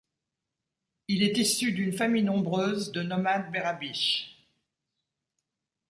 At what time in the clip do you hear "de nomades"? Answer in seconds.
2.91-3.51